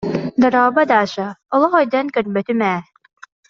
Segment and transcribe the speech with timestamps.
[0.41, 2.79] Дорообо, Даша, олох өйдөөн көрбөтүм ээ